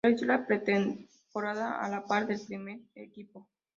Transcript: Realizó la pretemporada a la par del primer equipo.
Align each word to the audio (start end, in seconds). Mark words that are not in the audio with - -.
Realizó 0.03 0.25
la 0.25 0.47
pretemporada 0.47 1.77
a 1.77 1.87
la 1.87 2.03
par 2.05 2.25
del 2.25 2.41
primer 2.47 2.79
equipo. 2.95 3.47